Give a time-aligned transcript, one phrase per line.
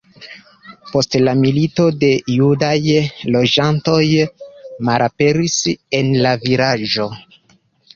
[0.93, 2.73] Post la milito la judaj
[3.37, 4.03] loĝantoj
[4.91, 5.63] malaperis
[6.01, 7.13] el la vilaĝo.